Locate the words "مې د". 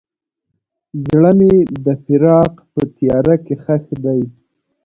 1.39-1.87